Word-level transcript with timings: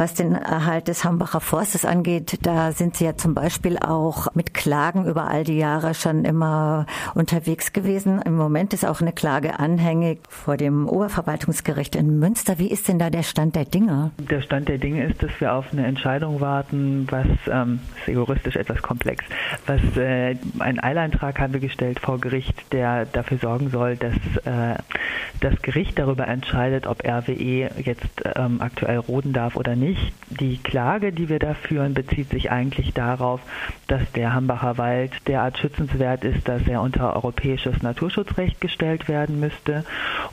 Was 0.00 0.14
den 0.14 0.34
Erhalt 0.34 0.88
des 0.88 1.04
Hambacher 1.04 1.40
Forstes 1.40 1.84
angeht, 1.84 2.38
da 2.40 2.72
sind 2.72 2.96
Sie 2.96 3.04
ja 3.04 3.18
zum 3.18 3.34
Beispiel 3.34 3.76
auch 3.76 4.34
mit 4.34 4.54
Klagen 4.54 5.04
über 5.04 5.28
all 5.28 5.44
die 5.44 5.58
Jahre 5.58 5.92
schon 5.92 6.24
immer 6.24 6.86
unterwegs 7.14 7.74
gewesen. 7.74 8.22
Im 8.22 8.34
Moment 8.34 8.72
ist 8.72 8.86
auch 8.86 9.02
eine 9.02 9.12
Klage 9.12 9.58
anhängig 9.58 10.20
vor 10.30 10.56
dem 10.56 10.88
Oberverwaltungsgericht 10.88 11.96
in 11.96 12.18
Münster. 12.18 12.58
Wie 12.58 12.68
ist 12.68 12.88
denn 12.88 12.98
da 12.98 13.10
der 13.10 13.24
Stand 13.24 13.56
der 13.56 13.66
Dinge? 13.66 14.12
Der 14.16 14.40
Stand 14.40 14.70
der 14.70 14.78
Dinge 14.78 15.04
ist, 15.04 15.22
dass 15.22 15.38
wir 15.38 15.52
auf 15.52 15.66
eine 15.70 15.84
Entscheidung 15.86 16.40
warten, 16.40 17.06
was 17.10 17.26
ähm, 17.50 17.80
ist 17.98 18.08
juristisch 18.08 18.56
etwas 18.56 18.80
komplex. 18.80 19.22
Was 19.66 19.82
äh, 19.98 20.34
ein 20.60 20.82
Eileintrag 20.82 21.38
haben 21.38 21.52
wir 21.52 21.60
gestellt 21.60 22.00
vor 22.00 22.18
Gericht, 22.18 22.72
der 22.72 23.04
dafür 23.04 23.36
sorgen 23.36 23.68
soll, 23.68 23.96
dass 23.96 24.14
äh, 24.46 24.78
das 25.40 25.60
Gericht 25.60 25.98
darüber 25.98 26.26
entscheidet, 26.26 26.86
ob 26.86 27.04
RWE 27.04 27.70
jetzt 27.82 28.22
ähm, 28.34 28.62
aktuell 28.62 28.96
roden 28.96 29.34
darf 29.34 29.56
oder 29.56 29.76
nicht 29.76 29.89
nicht. 29.90 30.12
Die 30.40 30.58
Klage, 30.58 31.12
die 31.12 31.28
wir 31.28 31.40
da 31.40 31.54
führen, 31.54 31.92
bezieht 31.92 32.30
sich 32.30 32.52
eigentlich 32.52 32.94
darauf, 32.94 33.40
dass 33.88 34.00
der 34.12 34.32
Hambacher 34.32 34.78
Wald 34.78 35.12
derart 35.26 35.58
schützenswert 35.58 36.22
ist, 36.24 36.46
dass 36.46 36.66
er 36.68 36.82
unter 36.82 37.16
europäisches 37.16 37.82
Naturschutzrecht 37.82 38.60
gestellt 38.60 39.08
werden 39.08 39.40
müsste. 39.40 39.84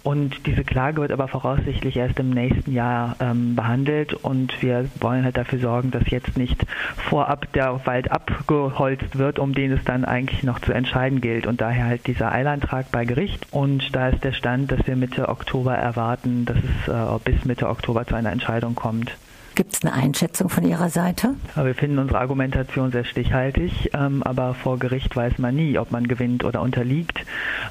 Und 0.03 0.45
diese 0.45 0.63
Klage 0.63 1.01
wird 1.01 1.11
aber 1.11 1.27
voraussichtlich 1.27 1.97
erst 1.97 2.19
im 2.19 2.29
nächsten 2.29 2.73
Jahr 2.73 3.15
ähm, 3.19 3.55
behandelt. 3.55 4.13
Und 4.13 4.61
wir 4.61 4.87
wollen 4.99 5.23
halt 5.23 5.35
dafür 5.35 5.59
sorgen, 5.59 5.89
dass 5.89 6.09
jetzt 6.11 6.37
nicht 6.37 6.65
vorab 6.95 7.51
der 7.53 7.85
Wald 7.85 8.11
abgeholzt 8.11 9.17
wird, 9.17 9.39
um 9.39 9.53
den 9.53 9.71
es 9.71 9.83
dann 9.83 10.05
eigentlich 10.05 10.43
noch 10.43 10.59
zu 10.59 10.73
entscheiden 10.73 11.21
gilt. 11.21 11.47
Und 11.47 11.59
daher 11.59 11.85
halt 11.85 12.05
dieser 12.05 12.31
Eilantrag 12.31 12.91
bei 12.91 13.03
Gericht. 13.05 13.47
Und 13.49 13.95
da 13.95 14.09
ist 14.09 14.23
der 14.23 14.33
Stand, 14.33 14.71
dass 14.71 14.85
wir 14.85 14.95
Mitte 14.95 15.27
Oktober 15.27 15.75
erwarten, 15.75 16.45
dass 16.45 16.57
es 16.57 16.87
äh, 16.87 17.19
bis 17.25 17.45
Mitte 17.45 17.67
Oktober 17.67 18.05
zu 18.05 18.13
einer 18.13 18.31
Entscheidung 18.31 18.75
kommt. 18.75 19.17
Gibt 19.57 19.73
es 19.73 19.83
eine 19.83 19.91
Einschätzung 19.91 20.49
von 20.49 20.63
Ihrer 20.63 20.89
Seite? 20.89 21.33
Wir 21.55 21.73
finden 21.73 21.97
unsere 21.97 22.19
Argumentation 22.19 22.91
sehr 22.91 23.05
stichhaltig, 23.05 23.89
ähm, 23.95 24.21
aber 24.21 24.53
vor 24.53 24.77
Gericht 24.77 25.15
weiß 25.15 25.39
man 25.39 25.55
nie, 25.55 25.79
ob 25.79 25.89
man 25.89 26.07
gewinnt 26.07 26.43
oder 26.43 26.61
unterliegt. 26.61 27.25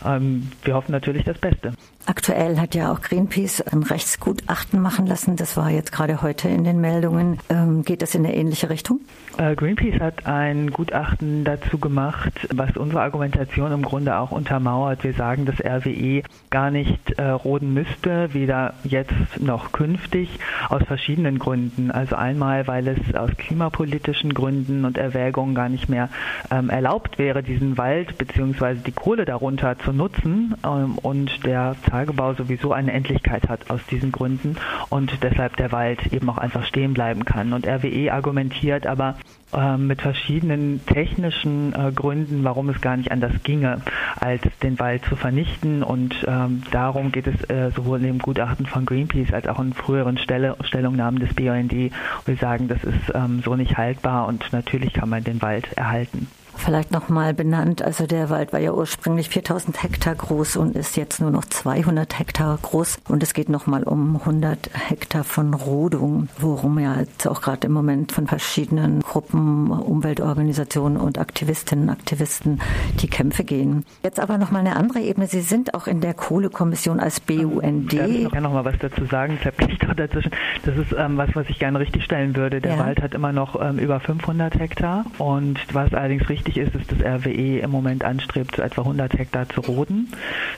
Ähm, 0.04 0.50
wir 0.64 0.74
hoffen 0.74 0.90
natürlich 0.90 1.22
das 1.22 1.38
Beste. 1.38 1.74
Aktuell 2.04 2.58
hat 2.58 2.74
ja 2.74 2.92
auch 2.92 3.02
Greenpeace 3.02 3.60
ein 3.60 3.84
Rechtsgutachten 3.84 4.80
machen 4.80 5.06
lassen. 5.06 5.36
Das 5.36 5.56
war 5.56 5.70
jetzt 5.70 5.92
gerade 5.92 6.22
heute 6.22 6.48
in 6.48 6.64
den 6.64 6.80
Meldungen. 6.80 7.38
Ähm, 7.50 7.82
geht 7.82 8.02
das 8.02 8.16
in 8.16 8.26
eine 8.26 8.34
ähnliche 8.34 8.68
Richtung? 8.68 9.00
Äh, 9.38 9.54
Greenpeace 9.54 10.00
hat 10.00 10.26
ein 10.26 10.70
Gutachten 10.70 11.44
dazu 11.44 11.78
gemacht, 11.78 12.48
was 12.52 12.76
unsere 12.76 13.02
Argumentation 13.02 13.70
im 13.70 13.82
Grunde 13.82 14.16
auch 14.18 14.32
untermauert. 14.32 15.04
Wir 15.04 15.14
sagen, 15.14 15.46
dass 15.46 15.56
RWE 15.60 16.22
gar 16.50 16.70
nicht 16.70 17.12
äh, 17.12 17.28
roden 17.28 17.74
müsste, 17.74 18.34
weder 18.34 18.74
jetzt 18.82 19.12
noch 19.40 19.72
künftig, 19.72 20.40
aus 20.68 20.82
verschiedenen 20.84 21.38
Gründen. 21.38 21.75
Also 21.90 22.16
einmal, 22.16 22.66
weil 22.66 22.88
es 22.88 23.14
aus 23.14 23.30
klimapolitischen 23.36 24.34
Gründen 24.34 24.84
und 24.84 24.98
Erwägungen 24.98 25.54
gar 25.54 25.68
nicht 25.68 25.88
mehr 25.88 26.08
ähm, 26.50 26.70
erlaubt 26.70 27.18
wäre, 27.18 27.42
diesen 27.42 27.78
Wald 27.78 28.18
bzw. 28.18 28.76
die 28.86 28.92
Kohle 28.92 29.24
darunter 29.24 29.78
zu 29.78 29.92
nutzen 29.92 30.54
ähm, 30.64 30.98
und 30.98 31.44
der 31.44 31.76
Tagebau 31.88 32.34
sowieso 32.34 32.72
eine 32.72 32.92
Endlichkeit 32.92 33.48
hat 33.48 33.70
aus 33.70 33.80
diesen 33.90 34.12
Gründen 34.12 34.56
und 34.88 35.22
deshalb 35.22 35.56
der 35.56 35.72
Wald 35.72 36.12
eben 36.12 36.28
auch 36.30 36.38
einfach 36.38 36.64
stehen 36.64 36.94
bleiben 36.94 37.24
kann. 37.24 37.52
Und 37.52 37.66
RWE 37.66 38.12
argumentiert 38.12 38.86
aber 38.86 39.16
äh, 39.56 39.76
mit 39.76 40.02
verschiedenen 40.02 40.84
technischen 40.86 41.72
äh, 41.72 41.90
Gründen, 41.92 42.44
warum 42.44 42.68
es 42.68 42.80
gar 42.80 42.96
nicht 42.96 43.10
anders 43.10 43.32
ginge, 43.42 43.80
als 44.20 44.42
den 44.62 44.78
Wald 44.78 45.04
zu 45.04 45.16
vernichten. 45.16 45.82
Und 45.82 46.14
ähm, 46.28 46.62
darum 46.70 47.10
geht 47.10 47.26
es 47.26 47.48
äh, 47.48 47.70
sowohl 47.74 48.04
im 48.04 48.18
Gutachten 48.18 48.66
von 48.66 48.86
Greenpeace 48.86 49.32
als 49.32 49.48
auch 49.48 49.58
in 49.58 49.72
früheren 49.72 50.18
Stellungnahmen 50.18 51.20
des 51.20 51.34
BUND. 51.34 51.72
Wir 51.72 52.36
sagen, 52.38 52.68
das 52.68 52.84
ist 52.84 53.12
ähm, 53.14 53.42
so 53.44 53.56
nicht 53.56 53.76
haltbar 53.76 54.26
und 54.28 54.52
natürlich 54.52 54.92
kann 54.92 55.08
man 55.08 55.24
den 55.24 55.42
Wald 55.42 55.72
erhalten. 55.74 56.28
Vielleicht 56.56 56.90
nochmal 56.90 57.34
benannt, 57.34 57.82
also 57.82 58.06
der 58.06 58.30
Wald 58.30 58.52
war 58.52 58.60
ja 58.60 58.72
ursprünglich 58.72 59.28
4000 59.28 59.82
Hektar 59.82 60.14
groß 60.14 60.56
und 60.56 60.76
ist 60.76 60.96
jetzt 60.96 61.20
nur 61.20 61.30
noch 61.30 61.44
200 61.44 62.18
Hektar 62.18 62.58
groß 62.60 62.98
und 63.08 63.22
es 63.22 63.34
geht 63.34 63.48
nochmal 63.48 63.82
um 63.84 64.16
100 64.16 64.70
Hektar 64.72 65.24
von 65.24 65.54
Rodung, 65.54 66.28
worum 66.38 66.78
ja 66.78 66.98
jetzt 66.98 67.26
auch 67.28 67.40
gerade 67.40 67.66
im 67.66 67.72
Moment 67.72 68.12
von 68.12 68.26
verschiedenen 68.26 69.00
Gruppen, 69.00 69.70
Umweltorganisationen 69.70 70.98
und 70.98 71.18
Aktivistinnen 71.18 71.88
und 71.88 71.90
Aktivisten 71.90 72.60
die 73.00 73.08
Kämpfe 73.08 73.44
gehen. 73.44 73.84
Jetzt 74.02 74.20
aber 74.20 74.38
nochmal 74.38 74.60
eine 74.60 74.76
andere 74.76 75.00
Ebene. 75.00 75.26
Sie 75.26 75.40
sind 75.40 75.74
auch 75.74 75.86
in 75.86 76.00
der 76.00 76.14
Kohlekommission 76.14 77.00
als 77.00 77.20
BUND. 77.20 77.92
Darf 77.92 78.08
ich 78.08 78.32
noch 78.32 78.52
mal 78.52 78.64
was 78.64 78.78
dazu 78.80 79.04
sagen? 79.06 79.38
Dazwischen. 79.96 80.30
Das 80.64 80.76
ist 80.76 80.94
ähm, 80.96 81.16
was, 81.16 81.34
was 81.34 81.48
ich 81.48 81.58
gerne 81.58 81.78
richtig 81.80 82.04
stellen 82.04 82.36
würde. 82.36 82.60
Der 82.60 82.72
ja. 82.72 82.78
Wald 82.78 83.02
hat 83.02 83.14
immer 83.14 83.32
noch 83.32 83.60
ähm, 83.60 83.78
über 83.78 84.00
500 84.00 84.58
Hektar 84.58 85.04
und 85.18 85.58
was 85.72 85.92
allerdings 85.94 86.28
richtig 86.28 86.45
wichtig 86.46 86.58
ist, 86.58 86.74
ist, 86.74 86.92
dass 86.92 87.00
RWE 87.00 87.58
im 87.60 87.70
Moment 87.70 88.04
anstrebt, 88.04 88.58
etwa 88.58 88.82
100 88.82 89.18
Hektar 89.18 89.48
zu 89.48 89.60
roden. 89.62 90.08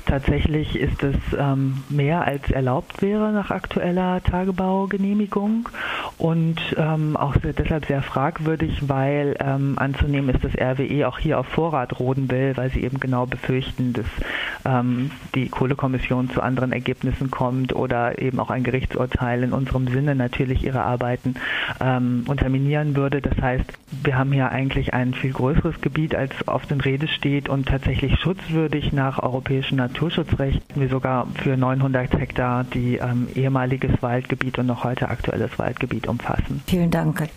Tatsächlich 0.06 0.76
ist 0.76 1.02
es 1.02 1.16
ähm, 1.38 1.82
mehr 1.88 2.26
als 2.26 2.50
erlaubt 2.50 3.00
wäre 3.02 3.32
nach 3.32 3.50
aktueller 3.50 4.22
Tagebaugenehmigung 4.22 5.68
und 6.18 6.60
ähm, 6.76 7.16
auch 7.16 7.36
deshalb 7.36 7.86
sehr 7.86 8.02
fragwürdig, 8.02 8.88
weil 8.88 9.36
ähm, 9.40 9.74
anzunehmen 9.78 10.34
ist, 10.34 10.44
dass 10.44 10.54
RWE 10.54 11.08
auch 11.08 11.18
hier 11.18 11.38
auf 11.38 11.46
Vorrat 11.46 11.98
roden 11.98 12.30
will, 12.30 12.52
weil 12.56 12.70
sie 12.70 12.82
eben 12.82 13.00
genau 13.00 13.26
befürchten, 13.26 13.92
dass 13.92 14.06
ähm, 14.64 15.10
die 15.34 15.48
Kohlekommission 15.48 16.30
zu 16.30 16.42
anderen 16.42 16.72
Ergebnissen 16.72 17.30
kommt 17.30 17.74
oder 17.74 18.20
eben 18.20 18.40
auch 18.40 18.50
ein 18.50 18.64
Gerichtsurteil 18.64 19.42
in 19.42 19.52
unserem 19.52 19.88
Sinne 19.88 20.14
natürlich 20.14 20.64
ihre 20.64 20.82
Arbeiten 20.82 21.34
ähm, 21.80 22.24
unterminieren 22.26 22.96
würde. 22.96 23.20
Das 23.20 23.40
heißt, 23.40 23.72
wir 24.02 24.18
haben 24.18 24.32
hier 24.32 24.50
eigentlich 24.50 24.92
ein 24.92 25.14
viel 25.14 25.32
größeres 25.32 25.77
Gebiet 25.82 26.14
als 26.14 26.32
oft 26.46 26.70
in 26.70 26.80
Rede 26.80 27.08
steht 27.08 27.48
und 27.48 27.68
tatsächlich 27.68 28.18
schutzwürdig 28.20 28.92
nach 28.92 29.22
europäischem 29.22 29.76
Naturschutzrecht. 29.76 30.62
Wir 30.74 30.88
sogar 30.88 31.26
für 31.42 31.56
900 31.56 32.12
Hektar 32.18 32.64
die 32.64 32.96
ähm, 32.96 33.28
ehemaliges 33.34 34.02
Waldgebiet 34.02 34.58
und 34.58 34.66
noch 34.66 34.84
heute 34.84 35.08
aktuelles 35.08 35.58
Waldgebiet 35.58 36.08
umfassen. 36.08 36.62
Vielen 36.66 36.90
Dank. 36.90 37.28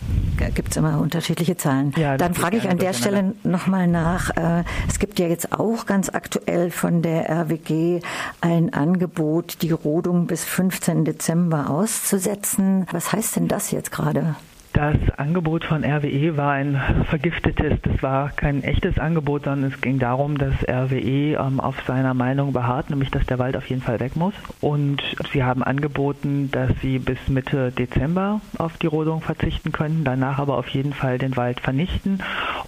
Gibt 0.56 0.72
es 0.72 0.78
immer 0.78 1.00
unterschiedliche 1.00 1.57
Zahlen. 1.57 1.94
Ja, 1.97 2.18
Dann 2.18 2.34
frage 2.34 2.57
ich 2.57 2.69
an 2.69 2.78
der 2.78 2.94
Stelle 2.94 3.34
nochmal 3.44 3.88
nach. 3.88 4.30
Äh, 4.31 4.63
es 4.88 5.00
gibt 5.00 5.19
ja 5.19 5.28
jetzt 5.28 5.53
auch 5.53 5.85
ganz 5.85 6.09
aktuell 6.09 6.72
von 6.72 7.01
der 7.01 7.30
RWG 7.30 8.01
ein 8.41 8.74
Angebot, 8.74 9.62
die 9.62 9.72
Rodung 9.72 10.28
bis 10.28 10.44
15. 10.46 11.06
Dezember 11.06 11.69
auszusetzen. 11.69 12.85
Was 12.91 13.12
heißt 13.12 13.35
denn 13.35 13.47
das 13.47 13.72
jetzt 13.72 13.91
gerade? 13.91 14.35
Das 14.81 14.97
Angebot 15.16 15.64
von 15.64 15.84
RWE 15.84 16.38
war 16.38 16.53
ein 16.53 16.81
vergiftetes. 17.08 17.80
Das 17.84 18.02
war 18.02 18.31
kein 18.31 18.64
echtes 18.64 18.97
Angebot, 18.97 19.44
sondern 19.44 19.72
es 19.72 19.80
ging 19.80 20.00
darum, 20.00 20.40
dass 20.40 20.56
RWE 20.68 21.36
ähm, 21.36 21.59
auf 21.59 21.75
seiner 21.86 22.16
Meinung 22.16 22.52
beharrt, 22.52 22.90
nämlich 22.90 23.12
dass 23.12 23.24
der 23.28 23.38
Wald 23.38 23.56
auf 23.56 23.68
jeden 23.68 23.84
Fall 23.84 24.00
weg 24.00 24.16
muss. 24.16 24.34
Und 24.59 25.03
sie 25.31 25.44
haben 25.44 25.62
angeboten, 25.62 26.50
dass 26.52 26.72
sie 26.81 26.97
bis 26.97 27.19
Mitte 27.28 27.72
Dezember 27.72 28.42
auf 28.58 28.80
die 28.80 28.88
Rodung 28.88 29.22
verzichten 29.22 29.72
können, 29.72 30.03
danach 30.03 30.40
aber 30.40 30.58
auf 30.58 30.69
jeden 30.69 30.94
Fall 30.94 31.19
den 31.19 31.38
Wald 31.38 31.59
vernichten 31.59 32.24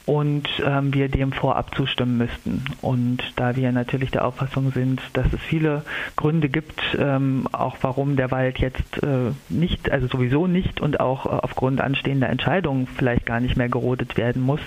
und 0.06 0.48
ähm, 0.64 0.94
wir 0.94 1.10
dem 1.10 1.32
vorab 1.32 1.74
zustimmen 1.76 2.18
müssten. 2.20 2.64
Und 2.84 3.24
da 3.38 3.56
wir 3.56 3.72
natürlich 3.72 4.12
der 4.12 4.26
Auffassung 4.26 4.72
sind, 4.72 5.02
dass 5.14 5.32
es 5.34 5.42
viele 5.42 5.84
Gründe 6.16 6.50
gibt, 6.50 6.80
ähm, 6.96 7.48
auch 7.52 7.78
warum 7.82 8.18
der 8.18 8.30
Wald 8.30 8.60
jetzt 8.60 9.02
äh, 9.02 9.32
nicht, 9.50 9.92
also 9.92 10.06
sowieso 10.08 10.46
nicht 10.46 10.80
und 10.80 11.00
auch 11.00 11.26
äh, 11.26 11.30
aufgrund 11.30 11.82
anstehender 12.04 12.30
Entscheidungen 12.30 12.86
vielleicht 12.86 13.26
gar 13.26 13.40
nicht 13.40 13.56
mehr 13.56 13.70
gerodet 13.70 14.18
werden 14.18 14.42
muss, 14.42 14.60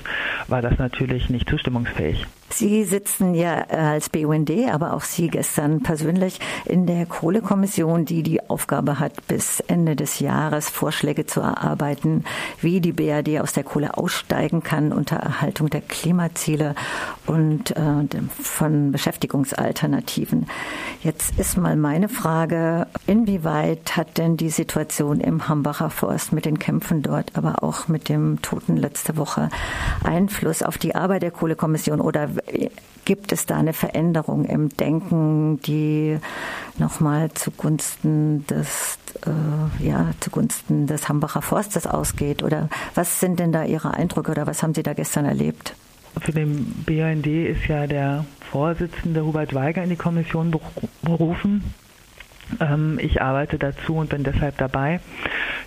war 0.48 0.62
das 0.62 0.78
natürlich 0.78 1.28
nicht 1.28 1.50
zustimmungsfähig. 1.50 2.26
Sie 2.50 2.84
sitzen 2.84 3.34
ja 3.34 3.66
äh, 3.68 3.76
als 3.76 4.08
BUND, 4.08 4.50
aber 4.72 4.94
auch 4.94 5.02
Sie 5.02 5.28
gestern 5.28 5.82
persönlich 5.82 6.40
in 6.64 6.86
der 6.86 7.06
Kohlekommission, 7.06 8.04
die 8.04 8.22
die 8.22 8.48
Aufgabe 8.48 8.98
hat, 8.98 9.26
bis 9.26 9.60
Ende 9.60 9.96
des 9.96 10.20
Jahres 10.20 10.70
Vorschläge 10.70 11.26
zu 11.26 11.40
erarbeiten, 11.40 12.24
wie 12.60 12.80
die 12.80 12.92
BRD 12.92 13.40
aus 13.40 13.52
der 13.52 13.64
Kohle 13.64 13.96
aussteigen 13.98 14.62
kann 14.62 14.92
unter 14.92 15.16
Erhaltung 15.16 15.70
der 15.70 15.80
Klimaziele 15.80 16.74
und 17.26 17.72
äh, 17.72 17.82
von 18.40 18.92
Beschäftigungsalternativen. 18.92 20.46
Jetzt 21.02 21.38
ist 21.38 21.56
mal 21.56 21.76
meine 21.76 22.08
Frage, 22.08 22.86
inwieweit 23.06 23.96
hat 23.96 24.18
denn 24.18 24.36
die 24.36 24.50
Situation 24.50 25.20
im 25.20 25.48
Hambacher 25.48 25.90
Forst 25.90 26.32
mit 26.32 26.44
den 26.44 26.58
Kämpfen 26.58 27.02
dort, 27.02 27.32
aber 27.34 27.62
auch 27.62 27.88
mit 27.88 28.08
dem 28.08 28.40
Toten 28.42 28.76
letzte 28.76 29.16
Woche 29.16 29.48
Einfluss 30.04 30.62
auf 30.62 30.78
die 30.78 30.94
Arbeit 30.94 31.22
der 31.22 31.30
Kohlekommission 31.30 32.00
oder 32.00 32.28
gibt 33.04 33.32
es 33.32 33.46
da 33.46 33.56
eine 33.56 33.72
Veränderung 33.72 34.44
im 34.44 34.68
Denken, 34.68 35.60
die 35.62 36.18
nochmal 36.78 37.30
zugunsten 37.32 38.46
des 38.46 38.98
äh, 39.24 39.84
ja 39.84 40.10
zugunsten 40.20 40.86
des 40.86 41.08
Hambacher 41.08 41.40
Forstes 41.40 41.86
ausgeht? 41.86 42.42
Oder 42.42 42.68
was 42.94 43.20
sind 43.20 43.40
denn 43.40 43.52
da 43.52 43.64
Ihre 43.64 43.94
Eindrücke 43.94 44.30
oder 44.32 44.46
was 44.46 44.62
haben 44.62 44.74
Sie 44.74 44.82
da 44.82 44.92
gestern 44.92 45.24
erlebt? 45.24 45.74
Für 46.20 46.32
den 46.32 46.84
BUND 46.86 47.26
ist 47.26 47.66
ja 47.68 47.86
der 47.86 48.24
Vorsitzende 48.50 49.24
Hubert 49.24 49.54
Weiger 49.54 49.82
in 49.82 49.90
die 49.90 49.96
Kommission 49.96 50.54
berufen. 51.02 51.62
Ähm, 52.60 52.98
ich 53.00 53.22
arbeite 53.22 53.58
dazu 53.58 53.96
und 53.96 54.10
bin 54.10 54.24
deshalb 54.24 54.56
dabei. 54.58 55.00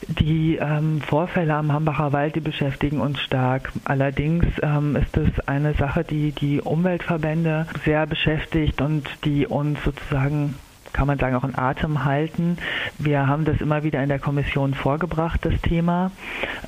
Die 0.07 0.55
ähm, 0.55 1.01
Vorfälle 1.01 1.53
am 1.55 1.71
Hambacher 1.71 2.13
Wald, 2.13 2.35
die 2.35 2.39
beschäftigen 2.39 3.01
uns 3.01 3.19
stark. 3.21 3.71
Allerdings 3.85 4.45
ähm, 4.61 4.95
ist 4.95 5.15
es 5.17 5.47
eine 5.47 5.73
Sache, 5.73 6.03
die 6.03 6.31
die 6.31 6.61
Umweltverbände 6.61 7.67
sehr 7.85 8.05
beschäftigt 8.07 8.81
und 8.81 9.07
die 9.25 9.45
uns 9.45 9.83
sozusagen 9.83 10.55
kann 10.93 11.07
man 11.07 11.17
sagen, 11.19 11.35
auch 11.35 11.43
in 11.43 11.57
Atem 11.57 12.05
halten. 12.05 12.57
Wir 12.97 13.27
haben 13.27 13.45
das 13.45 13.61
immer 13.61 13.83
wieder 13.83 14.01
in 14.01 14.09
der 14.09 14.19
Kommission 14.19 14.73
vorgebracht, 14.73 15.39
das 15.43 15.59
Thema. 15.61 16.11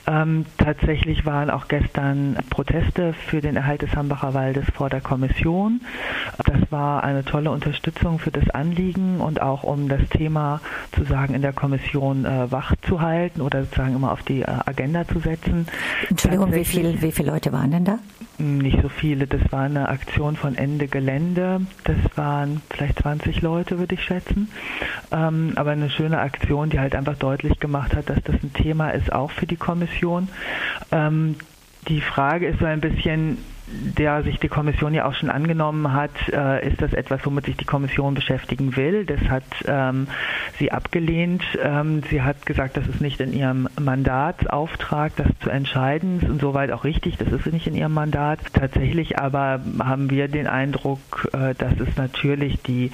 Ähm, 0.07 0.45
tatsächlich 0.57 1.25
waren 1.25 1.49
auch 1.49 1.67
gestern 1.67 2.37
Proteste 2.49 3.13
für 3.13 3.41
den 3.41 3.55
Erhalt 3.55 3.81
des 3.81 3.95
Hambacher 3.95 4.33
Waldes 4.33 4.65
vor 4.73 4.89
der 4.89 5.01
Kommission. 5.01 5.81
Das 6.45 6.71
war 6.71 7.03
eine 7.03 7.23
tolle 7.23 7.51
Unterstützung 7.51 8.19
für 8.19 8.31
das 8.31 8.49
Anliegen 8.49 9.21
und 9.21 9.41
auch 9.41 9.63
um 9.63 9.89
das 9.89 10.01
Thema 10.09 10.61
zu 10.91 11.03
sagen 11.03 11.33
in 11.33 11.41
der 11.41 11.53
Kommission 11.53 12.25
äh, 12.25 12.51
wach 12.51 12.73
zu 12.81 13.01
halten 13.01 13.41
oder 13.41 13.63
sozusagen 13.63 13.95
immer 13.95 14.11
auf 14.11 14.23
die 14.23 14.41
äh, 14.41 14.45
Agenda 14.65 15.07
zu 15.07 15.19
setzen. 15.19 15.67
Entschuldigung, 16.09 16.53
wie, 16.53 16.65
viel, 16.65 17.01
wie 17.01 17.11
viele 17.11 17.31
Leute 17.31 17.51
waren 17.51 17.71
denn 17.71 17.85
da? 17.85 17.99
Nicht 18.41 18.81
so 18.81 18.89
viele. 18.89 19.27
Das 19.27 19.51
war 19.51 19.61
eine 19.65 19.87
Aktion 19.89 20.35
von 20.35 20.55
Ende 20.55 20.87
Gelände. 20.87 21.61
Das 21.83 21.97
waren 22.15 22.63
vielleicht 22.71 22.97
20 22.99 23.39
Leute, 23.43 23.77
würde 23.77 23.93
ich 23.93 24.03
schätzen. 24.03 24.49
Ähm, 25.11 25.53
aber 25.55 25.71
eine 25.71 25.91
schöne 25.91 26.17
Aktion, 26.19 26.71
die 26.71 26.79
halt 26.79 26.95
einfach 26.95 27.15
deutlich 27.17 27.59
gemacht 27.59 27.95
hat, 27.95 28.09
dass 28.09 28.21
das 28.23 28.41
ein 28.41 28.51
Thema 28.53 28.89
ist, 28.89 29.13
auch 29.13 29.29
für 29.29 29.45
die 29.45 29.57
Kommission. 29.57 30.27
Ähm, 30.91 31.35
die 31.87 32.01
Frage 32.01 32.47
ist 32.47 32.59
so 32.59 32.65
ein 32.65 32.81
bisschen, 32.81 33.37
der 33.97 34.23
sich 34.23 34.39
die 34.39 34.47
Kommission 34.47 34.93
ja 34.93 35.05
auch 35.05 35.13
schon 35.13 35.29
angenommen 35.29 35.93
hat, 35.93 36.11
äh, 36.31 36.67
ist 36.67 36.81
das 36.81 36.93
etwas, 36.93 37.25
womit 37.25 37.45
sich 37.45 37.57
die 37.57 37.65
Kommission 37.65 38.13
beschäftigen 38.13 38.75
will. 38.75 39.05
Das 39.05 39.21
hat 39.29 39.43
ähm, 39.65 40.07
sie 40.59 40.71
abgelehnt. 40.71 41.43
Ähm, 41.61 42.01
sie 42.09 42.21
hat 42.21 42.45
gesagt, 42.45 42.77
das 42.77 42.87
ist 42.87 43.01
nicht 43.01 43.19
in 43.19 43.33
ihrem 43.33 43.67
Mandatsauftrag, 43.79 45.15
das 45.15 45.27
zu 45.41 45.49
entscheiden. 45.49 46.19
Das 46.19 46.29
ist 46.29 46.33
insoweit 46.35 46.71
auch 46.71 46.83
richtig, 46.83 47.17
das 47.17 47.31
ist 47.31 47.51
nicht 47.51 47.67
in 47.67 47.75
ihrem 47.75 47.93
Mandat. 47.93 48.39
Tatsächlich 48.53 49.19
aber 49.19 49.61
haben 49.79 50.09
wir 50.09 50.27
den 50.27 50.47
Eindruck, 50.47 51.29
äh, 51.33 51.55
dass 51.55 51.79
es 51.79 51.95
natürlich 51.97 52.61
die 52.61 52.91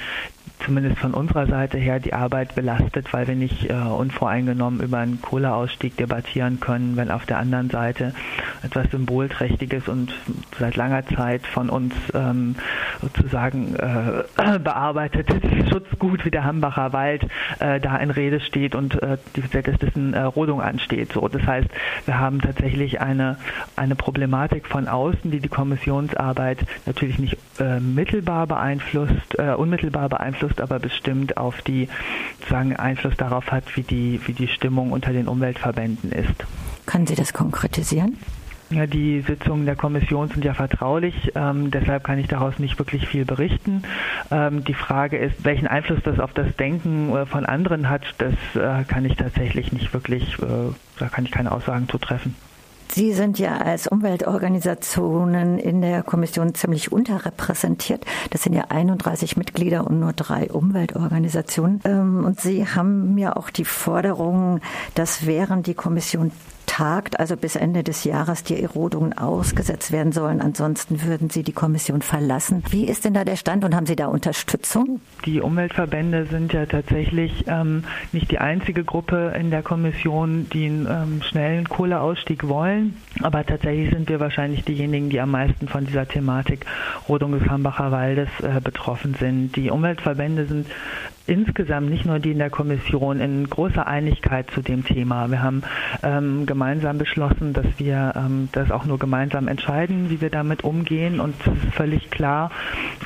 zumindest 0.59 0.99
von 0.99 1.13
unserer 1.13 1.47
Seite 1.47 1.77
her 1.77 1.99
die 1.99 2.13
Arbeit 2.13 2.55
belastet, 2.55 3.13
weil 3.13 3.27
wir 3.27 3.35
nicht 3.35 3.69
äh, 3.69 3.73
unvoreingenommen 3.73 4.81
über 4.81 4.99
einen 4.99 5.21
Kohleausstieg 5.21 5.95
debattieren 5.97 6.59
können, 6.59 6.97
wenn 6.97 7.11
auf 7.11 7.25
der 7.25 7.37
anderen 7.37 7.69
Seite 7.69 8.13
etwas 8.63 8.89
Symbolträchtiges 8.91 9.87
und 9.87 10.13
seit 10.59 10.75
langer 10.75 11.05
Zeit 11.05 11.45
von 11.45 11.69
uns 11.69 11.93
ähm, 12.13 12.55
sozusagen 13.01 13.75
äh, 13.75 14.59
bearbeitetes 14.59 15.41
Schutzgut 15.69 16.25
wie 16.25 16.31
der 16.31 16.43
Hambacher 16.43 16.93
Wald 16.93 17.27
äh, 17.59 17.79
da 17.79 17.97
in 17.97 18.09
Rede 18.09 18.39
steht 18.39 18.75
und 18.75 19.01
äh, 19.01 19.17
die, 19.35 19.41
dessen 19.41 20.13
äh, 20.13 20.21
Rodung 20.21 20.61
ansteht. 20.61 21.13
So, 21.13 21.27
das 21.27 21.43
heißt, 21.43 21.69
wir 22.05 22.19
haben 22.19 22.41
tatsächlich 22.41 23.01
eine, 23.01 23.37
eine 23.75 23.95
Problematik 23.95 24.67
von 24.67 24.87
außen, 24.87 25.31
die 25.31 25.39
die 25.39 25.49
Kommissionsarbeit 25.49 26.59
natürlich 26.85 27.19
nicht 27.19 27.37
äh, 27.59 27.79
mittelbar 27.79 28.47
beeinflusst, 28.47 29.35
unmittelbar 29.57 30.09
beeinflusst, 30.09 30.56
aber 30.61 30.79
bestimmt 30.79 31.37
auf 31.37 31.61
die 31.61 31.89
sagen 32.49 32.75
Einfluss 32.75 33.15
darauf 33.17 33.51
hat, 33.51 33.75
wie 33.75 33.83
die, 33.83 34.19
wie 34.25 34.33
die 34.33 34.47
Stimmung 34.47 34.91
unter 34.91 35.13
den 35.13 35.27
Umweltverbänden 35.27 36.11
ist. 36.11 36.45
Können 36.85 37.07
Sie 37.07 37.15
das 37.15 37.33
konkretisieren? 37.33 38.17
Ja, 38.69 38.85
die 38.85 39.21
Sitzungen 39.21 39.65
der 39.65 39.77
Kommission 39.77 40.27
sind 40.27 40.43
ja 40.43 40.53
vertraulich, 40.53 41.31
ähm, 41.35 41.71
deshalb 41.71 42.03
kann 42.03 42.19
ich 42.19 42.27
daraus 42.27 42.59
nicht 42.59 42.77
wirklich 42.77 43.07
viel 43.07 43.23
berichten. 43.23 43.83
Ähm, 44.29 44.65
die 44.65 44.73
Frage 44.73 45.17
ist, 45.17 45.45
welchen 45.45 45.67
Einfluss 45.67 45.99
das 46.03 46.19
auf 46.19 46.33
das 46.33 46.53
Denken 46.57 47.15
äh, 47.15 47.25
von 47.25 47.45
anderen 47.45 47.89
hat, 47.89 48.01
das 48.17 48.33
äh, 48.55 48.83
kann 48.83 49.05
ich 49.05 49.15
tatsächlich 49.15 49.71
nicht 49.71 49.93
wirklich, 49.93 50.37
äh, 50.39 50.73
da 50.99 51.07
kann 51.07 51.23
ich 51.23 51.31
keine 51.31 51.53
Aussagen 51.53 51.87
zu 51.87 51.97
treffen. 51.97 52.35
Sie 52.97 53.13
sind 53.13 53.37
ja 53.37 53.57
als 53.57 53.85
Umweltorganisationen 53.85 55.59
in 55.59 55.81
der 55.81 56.01
Kommission 56.01 56.55
ziemlich 56.55 56.91
unterrepräsentiert. 56.91 58.03
Das 58.31 58.41
sind 58.41 58.53
ja 58.53 58.63
31 58.69 59.37
Mitglieder 59.37 59.85
und 59.85 59.99
nur 59.99 60.13
drei 60.13 60.49
Umweltorganisationen. 60.49 61.79
Ähm, 61.85 62.25
und 62.25 62.41
Sie 62.41 62.65
haben 62.65 63.13
mir 63.13 63.37
auch 63.37 63.51
die 63.51 63.65
Forderung, 63.65 64.61
dass 64.95 65.27
während 65.27 65.67
die 65.67 65.75
Kommission 65.75 66.31
tagt, 66.77 67.19
also 67.19 67.35
bis 67.35 67.55
Ende 67.55 67.83
des 67.83 68.03
Jahres 68.03 68.43
die 68.43 68.61
Erodungen 68.61 69.17
ausgesetzt 69.17 69.91
werden 69.91 70.11
sollen. 70.11 70.41
Ansonsten 70.41 71.01
würden 71.01 71.31
Sie 71.31 71.41
die 71.41 71.51
Kommission 71.51 72.03
verlassen. 72.03 72.63
Wie 72.69 72.85
ist 72.85 73.03
denn 73.03 73.15
da 73.15 73.25
der 73.25 73.35
Stand 73.35 73.65
und 73.65 73.75
haben 73.75 73.87
Sie 73.87 73.95
da 73.95 74.05
Unterstützung? 74.05 75.01
Die 75.25 75.41
Umweltverbände 75.41 76.27
sind 76.27 76.53
ja 76.53 76.67
tatsächlich 76.67 77.45
ähm, 77.47 77.83
nicht 78.11 78.29
die 78.29 78.37
einzige 78.37 78.83
Gruppe 78.83 79.33
in 79.39 79.49
der 79.49 79.63
Kommission, 79.63 80.47
die 80.53 80.67
einen 80.67 80.87
ähm, 80.87 81.21
schnellen 81.23 81.67
Kohleausstieg 81.67 82.47
wollen. 82.47 82.95
Aber 83.23 83.43
tatsächlich 83.43 83.89
sind 83.89 84.07
wir 84.07 84.19
wahrscheinlich 84.19 84.63
diejenigen, 84.63 85.09
die 85.09 85.19
am 85.19 85.31
meisten 85.31 85.67
von 85.67 85.87
dieser 85.87 86.07
Thematik 86.07 86.67
Rodung 87.09 87.31
des 87.31 87.49
Hambacher 87.49 87.91
Waldes 87.91 88.29
äh, 88.43 88.61
betroffen 88.63 89.15
sind. 89.19 89.55
Die 89.55 89.71
Umweltverbände 89.71 90.45
sind 90.45 90.67
insgesamt 91.27 91.89
nicht 91.89 92.05
nur 92.05 92.19
die 92.19 92.31
in 92.31 92.39
der 92.39 92.49
Kommission 92.49 93.19
in 93.19 93.49
großer 93.49 93.85
Einigkeit 93.85 94.49
zu 94.51 94.61
dem 94.61 94.85
Thema. 94.85 95.29
Wir 95.29 95.43
haben 95.43 95.61
ähm, 96.01 96.45
gemeinsam 96.45 96.97
beschlossen, 96.97 97.53
dass 97.53 97.65
wir 97.77 98.13
ähm, 98.15 98.49
das 98.53 98.71
auch 98.71 98.85
nur 98.85 98.97
gemeinsam 98.97 99.47
entscheiden, 99.47 100.09
wie 100.09 100.21
wir 100.21 100.29
damit 100.29 100.63
umgehen. 100.63 101.19
Und 101.19 101.35
es 101.41 101.47
ist 101.47 101.73
völlig 101.73 102.09
klar, 102.11 102.51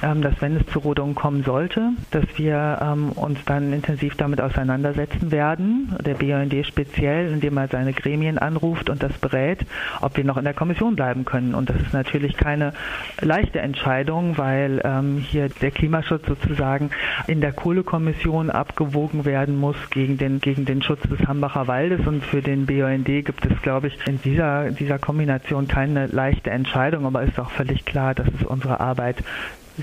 ähm, 0.04 0.22
dass 0.22 0.40
wenn 0.40 0.56
es 0.56 0.66
zu 0.68 0.80
Rodungen 0.80 1.16
kommen 1.16 1.44
sollte, 1.44 1.90
dass 2.12 2.26
wir 2.38 2.80
ähm, 2.82 3.12
uns 3.14 3.40
dann 3.46 3.74
intensiv 3.74 4.16
damit 4.16 4.40
auseinandersetzen 4.40 5.32
werden. 5.32 5.96
Der 6.06 6.14
BUND 6.14 6.54
speziell, 6.66 7.32
indem 7.32 7.58
er 7.58 7.68
seine 7.70 7.94
Gremien 7.94 8.38
anruft 8.38 8.90
und 8.90 9.02
das 9.02 9.14
berät, 9.14 9.66
ob 10.02 10.16
wir 10.16 10.24
noch 10.24 10.38
in 10.38 10.44
der 10.44 10.54
Kommission 10.54 10.96
bleiben 10.96 11.26
können. 11.26 11.56
Und 11.56 11.70
das 11.70 11.82
ist 11.82 11.94
natürlich 11.94 12.38
keine 12.38 12.74
leichte 13.20 13.60
Entscheidung, 13.60 14.38
weil 14.38 14.82
ähm, 14.84 15.18
hier 15.18 15.50
der 15.50 15.72
Klimaschutz 15.72 16.28
sozusagen 16.28 16.92
in 17.28 17.42
der 17.42 17.52
Kohlekommission 17.52 18.11
Kommission 18.12 18.50
abgewogen 18.50 19.24
werden 19.24 19.58
muss 19.58 19.78
gegen 19.90 20.18
den, 20.18 20.42
gegen 20.42 20.66
den 20.66 20.82
Schutz 20.82 21.02
des 21.04 21.26
Hambacher 21.28 21.68
Waldes. 21.68 22.06
Und 22.06 22.26
für 22.26 22.42
den 22.42 22.66
BUND 22.66 23.06
gibt 23.06 23.46
es, 23.46 23.62
glaube 23.62 23.88
ich, 23.88 23.98
in 24.06 24.22
dieser, 24.22 24.70
dieser 24.72 25.00
Kombination 25.00 25.68
keine 25.70 26.08
leichte 26.08 26.50
Entscheidung, 26.50 27.06
aber 27.06 27.24
ist 27.24 27.40
auch 27.40 27.52
völlig 27.52 27.86
klar, 27.86 28.14
dass 28.14 28.28
es 28.28 28.46
unsere 28.46 28.82
Arbeit 28.82 29.24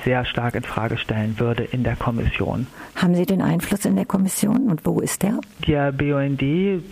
sehr 0.05 0.25
stark 0.25 0.55
in 0.55 0.63
Frage 0.63 0.99
stellen 0.99 1.39
würde 1.39 1.65
in 1.65 1.85
der 1.85 1.97
Kommission. 1.97 2.67
Haben 2.95 3.15
Sie 3.15 3.27
den 3.27 3.43
Einfluss 3.43 3.85
in 3.85 3.97
der 3.97 4.05
Kommission 4.05 4.69
und 4.69 4.85
wo 4.85 5.01
ist 5.01 5.23
der? 5.23 5.41
Der 5.67 5.93
BUND 5.93 6.43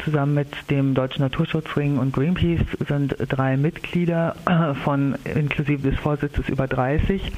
zusammen 0.05 0.35
mit 0.35 0.49
dem 0.71 0.95
Deutschen 0.95 1.23
Naturschutzring 1.23 1.99
und 1.99 2.13
Greenpeace 2.13 2.67
sind 2.87 3.17
drei 3.19 3.57
Mitglieder 3.57 4.37
von 4.85 5.17
inklusive 5.25 5.91
des 5.91 5.99
Vorsitzes 5.99 6.49
über 6.49 6.67
30. 6.67 7.33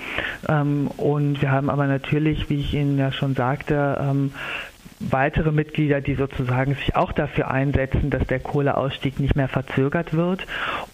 Ähm, 0.48 0.88
und 0.96 1.40
wir 1.42 1.50
haben 1.50 1.70
aber 1.70 1.86
natürlich, 1.86 2.50
wie 2.50 2.60
ich 2.60 2.74
Ihnen 2.74 2.98
ja 2.98 3.12
schon 3.12 3.34
sagte, 3.34 3.98
ähm, 4.00 4.32
weitere 5.00 5.52
Mitglieder, 5.52 6.00
die 6.00 6.14
sozusagen 6.14 6.74
sich 6.74 6.96
auch 6.96 7.12
dafür 7.12 7.50
einsetzen, 7.50 8.10
dass 8.10 8.26
der 8.26 8.40
Kohleausstieg 8.40 9.20
nicht 9.20 9.36
mehr 9.36 9.48
verzögert 9.48 10.14
wird. 10.14 10.46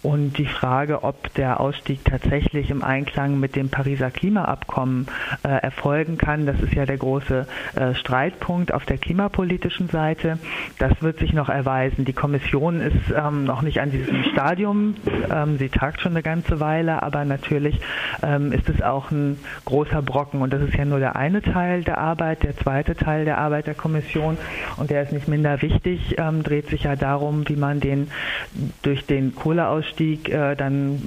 Und 0.03 0.37
die 0.37 0.45
Frage, 0.45 1.03
ob 1.03 1.33
der 1.33 1.59
Ausstieg 1.59 2.05
tatsächlich 2.05 2.69
im 2.69 2.83
Einklang 2.83 3.39
mit 3.39 3.55
dem 3.55 3.69
Pariser 3.69 4.11
Klimaabkommen 4.11 5.07
äh, 5.43 5.47
erfolgen 5.47 6.17
kann, 6.17 6.45
das 6.45 6.61
ist 6.61 6.73
ja 6.73 6.85
der 6.85 6.97
große 6.97 7.47
äh, 7.75 7.95
Streitpunkt 7.95 8.73
auf 8.73 8.85
der 8.85 8.97
klimapolitischen 8.97 9.89
Seite. 9.89 10.37
Das 10.77 11.01
wird 11.01 11.19
sich 11.19 11.33
noch 11.33 11.49
erweisen. 11.49 12.05
Die 12.05 12.13
Kommission 12.13 12.81
ist 12.81 13.13
ähm, 13.15 13.45
noch 13.45 13.63
nicht 13.63 13.81
an 13.81 13.89
diesem 13.89 14.23
Stadium. 14.25 14.95
Ähm, 15.31 15.57
sie 15.57 15.69
tagt 15.69 16.01
schon 16.01 16.11
eine 16.11 16.23
ganze 16.23 16.59
Weile, 16.59 17.01
aber 17.01 17.25
natürlich 17.25 17.79
ähm, 18.21 18.51
ist 18.51 18.69
es 18.69 18.81
auch 18.81 19.09
ein 19.09 19.39
großer 19.65 20.01
Brocken. 20.01 20.41
Und 20.41 20.53
das 20.53 20.61
ist 20.61 20.75
ja 20.75 20.85
nur 20.85 20.99
der 20.99 21.15
eine 21.15 21.41
Teil 21.41 21.83
der 21.83 21.97
Arbeit. 21.97 22.43
Der 22.43 22.55
zweite 22.55 22.95
Teil 22.95 23.25
der 23.25 23.39
Arbeit 23.39 23.65
der 23.67 23.73
Kommission 23.73 23.94
Kommission 23.95 24.37
und 24.75 24.89
der 24.89 25.03
ist 25.03 25.13
nicht 25.13 25.27
minder 25.29 25.61
wichtig, 25.61 26.15
ähm, 26.17 26.43
dreht 26.43 26.69
sich 26.69 26.83
ja 26.83 26.97
darum, 26.97 27.47
wie 27.47 27.55
man 27.55 27.79
den 27.79 28.09
durch 28.81 29.05
den 29.05 29.33
Kohleausstieg 29.35 30.29
äh, 30.29 30.55
dann 30.55 30.99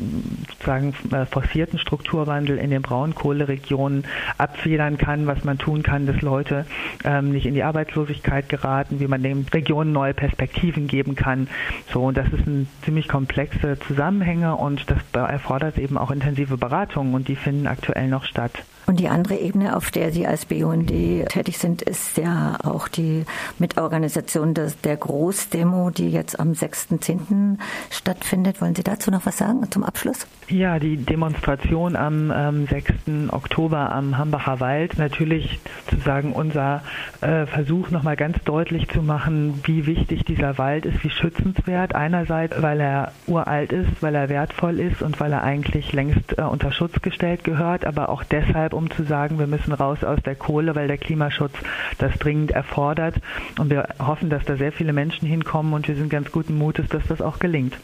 sozusagen 0.49 0.95
äh, 1.13 1.27
forcierten 1.27 1.79
Strukturwandel 1.79 2.57
in 2.57 2.71
den 2.71 2.81
Braunkohleregionen 2.81 4.05
abfedern 4.39 4.97
kann, 4.97 5.27
was 5.27 5.45
man 5.45 5.59
tun 5.59 5.83
kann, 5.83 6.07
dass 6.07 6.23
Leute 6.23 6.65
ähm, 7.05 7.33
nicht 7.33 7.45
in 7.45 7.55
die 7.55 7.63
Arbeitslosigkeit 7.63 8.49
geraten, 8.49 9.01
wie 9.01 9.07
man 9.07 9.23
den 9.23 9.47
Regionen 9.53 9.93
neue 9.93 10.15
Perspektiven 10.15 10.87
geben 10.87 11.15
kann. 11.15 11.49
So, 11.93 12.05
und 12.05 12.17
das 12.17 12.29
ist 12.29 12.47
ein 12.47 12.69
ziemlich 12.85 13.09
komplexe 13.09 13.79
Zusammenhänge 13.81 14.57
und 14.57 14.87
das 14.91 14.99
erfordert 15.13 15.77
eben 15.79 15.99
auch 15.99 16.11
intensive 16.11 16.57
Beratungen 16.57 17.15
und 17.15 17.29
die 17.29 17.37
finden 17.37 17.67
aktuell 17.67 18.09
noch 18.09 18.25
statt. 18.25 18.53
Und 18.89 19.01
die 19.01 19.09
andere 19.11 19.37
Ebene, 19.37 19.77
auf 19.77 19.91
der 19.91 20.13
Sie 20.13 20.27
als 20.27 20.47
BUND 20.47 20.89
tätig 21.29 21.59
sind, 21.59 21.83
ist 21.83 22.17
ja 22.17 22.57
auch 22.65 22.89
die 22.89 23.27
Mitorganisation 23.59 24.55
des, 24.55 24.81
der 24.81 24.97
Großdemo, 24.97 25.91
die 25.91 26.09
jetzt 26.11 26.41
am 26.41 26.53
6.10. 26.53 27.59
stattfindet. 27.91 28.63
Wollen 28.63 28.75
Sie 28.75 28.83
dazu 28.83 29.11
noch 29.11 29.27
was 29.27 29.37
sagen 29.37 29.71
zum 29.71 29.85
Abschluss? 29.85 30.27
Ja, 30.49 30.79
die 30.79 30.97
Demonstration 30.97 31.97
am 31.97 32.33
ähm, 32.35 32.67
6. 32.67 32.95
Oktober 33.29 33.93
am 33.93 34.17
Hambacher 34.17 34.59
Wald. 34.61 34.97
Natürlich 34.97 35.61
sozusagen 35.91 36.33
unser 36.33 36.83
äh, 37.21 37.45
Versuch, 37.45 37.91
nochmal 37.91 38.17
ganz 38.17 38.43
deutlich 38.45 38.89
zu 38.89 39.03
machen, 39.03 39.61
wie 39.65 39.85
wichtig 39.85 40.25
dieser 40.25 40.57
Wald 40.57 40.87
ist, 40.87 41.05
wie 41.05 41.11
schützenswert. 41.11 41.95
Einerseits, 41.95 42.63
weil 42.63 42.81
er 42.81 43.13
uralt 43.27 43.71
ist, 43.71 43.91
weil 44.01 44.15
er 44.15 44.31
wertvoll 44.31 44.81
ist 44.81 45.03
und 45.03 45.21
weil 45.21 45.35
er 45.35 45.43
eigentlich 45.43 45.93
längst 45.93 46.39
äh, 46.39 46.43
unter 46.43 46.73
Schutz 46.73 47.03
gestellt 47.03 47.45
gehört, 47.45 47.85
aber 47.85 48.09
auch 48.09 48.25
deshalb, 48.25 48.78
um 48.79 48.91
zu 48.91 49.03
sagen, 49.03 49.39
wir 49.39 49.47
müssen 49.47 49.73
raus 49.73 50.05
aus 50.05 50.21
der 50.25 50.35
Kohle, 50.35 50.75
weil 50.75 50.89
der 50.89 50.99
Klimaschutz 50.99 51.53
das 51.99 52.17
dringend 52.19 52.53
erfordert. 52.53 53.17
Und 53.59 53.71
wir 53.71 53.89
hoffen, 53.99 54.31
dass 54.31 54.45
da 54.45 54.57
sehr 54.57 54.73
viele 54.73 54.93
Menschen 54.93 55.29
hinkommen 55.29 55.75
und 55.75 55.89
wir 55.89 55.97
sind 55.97 56.09
ganz 56.09 56.33
guten 56.33 56.57
Mutes, 56.57 56.89
dass 56.89 57.07
das 57.07 57.21
auch 57.21 57.39
gelingt. 57.39 57.77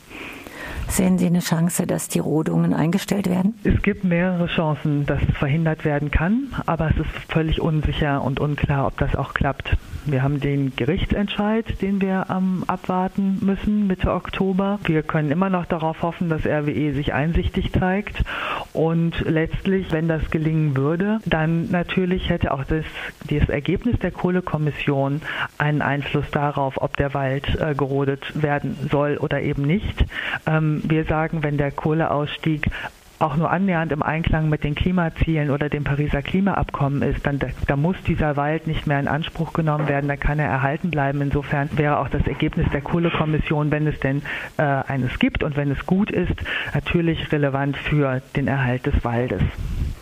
Sehen 0.89 1.19
Sie 1.19 1.27
eine 1.27 1.41
Chance, 1.41 1.87
dass 1.87 2.09
die 2.09 2.19
Rodungen 2.19 2.73
eingestellt 2.73 3.29
werden? 3.29 3.55
Es 3.65 3.83
gibt 3.83 4.05
mehrere 4.05 4.47
Chancen, 4.47 5.07
dass 5.07 5.21
verhindert 5.39 5.85
werden 5.85 6.11
kann, 6.11 6.55
aber 6.67 6.91
es 6.91 6.97
ist 6.97 7.33
völlig 7.33 7.61
unsicher 7.61 8.23
und 8.23 8.41
unklar, 8.41 8.87
ob 8.87 8.99
das 8.99 9.17
auch 9.17 9.35
klappt. 9.35 9.77
Wir 10.07 10.23
haben 10.23 10.39
den 10.39 10.77
Gerichtsentscheid, 10.77 11.81
den 11.81 12.01
wir 12.03 12.27
ähm, 12.31 12.63
abwarten 12.67 13.39
müssen 13.41 13.87
Mitte 13.87 14.13
Oktober. 14.13 14.79
Wir 14.85 15.03
können 15.03 15.31
immer 15.31 15.49
noch 15.49 15.65
darauf 15.65 16.03
hoffen, 16.03 16.29
dass 16.29 16.45
RWE 16.45 16.93
sich 16.93 17.15
einsichtig 17.15 17.73
zeigt. 17.73 18.23
Und 18.75 19.21
letztlich, 19.21 19.93
wenn 19.93 20.07
das 20.07 20.31
gelingen 20.31 20.77
würde, 20.77 21.21
dann 21.25 21.71
natürlich 21.71 22.29
hätte 22.29 22.53
auch 22.53 22.65
das, 22.65 22.85
das 23.31 23.49
Ergebnis 23.49 23.99
der 24.01 24.11
Kohlekommission 24.11 25.23
einen 25.57 25.81
Einfluss 25.81 26.31
darauf, 26.31 26.75
ob 26.83 26.97
der 26.99 27.15
Wald 27.15 27.59
äh, 27.59 27.75
gerodet 27.75 28.41
werden 28.41 28.77
soll 28.91 29.17
oder 29.17 29.41
eben 29.41 29.63
nicht. 29.63 30.05
Ähm, 30.47 30.74
wir 30.85 31.05
sagen, 31.05 31.43
wenn 31.43 31.57
der 31.57 31.71
Kohleausstieg 31.71 32.71
auch 33.19 33.37
nur 33.37 33.51
annähernd 33.51 33.93
im 33.93 34.03
Einklang 34.03 34.49
mit 34.49 34.65
den 34.65 34.75
Klimazielen 34.75 35.51
oder 35.51 35.69
dem 35.69 35.85
Pariser 35.85 36.23
Klimaabkommen 36.23 37.03
ist, 37.03 37.25
dann 37.27 37.41
da 37.67 37.77
muss 37.77 37.97
dieser 38.07 38.37
Wald 38.37 38.67
nicht 38.67 38.87
mehr 38.87 39.01
in 39.01 39.09
Anspruch 39.09 39.53
genommen 39.53 39.89
werden, 39.89 40.09
dann 40.09 40.21
kann 40.21 40.39
er 40.39 40.49
erhalten 40.49 40.91
bleiben. 40.91 41.21
Insofern 41.23 41.69
wäre 41.77 41.99
auch 41.99 42.09
das 42.09 42.27
Ergebnis 42.27 42.67
der 42.73 42.81
Kohlekommission, 42.81 43.71
wenn 43.71 43.87
es 43.87 43.99
denn 44.01 44.23
äh, 44.59 44.63
eines 44.63 45.19
gibt 45.19 45.43
und 45.43 45.57
wenn 45.57 45.71
es 45.71 45.87
gut 45.87 46.11
ist, 46.11 46.35
natürlich 46.75 47.31
relevant 47.33 47.77
für 47.77 48.21
den 48.37 48.49
Erhalt 48.49 48.87
des 48.87 49.05
Waldes. 49.05 49.43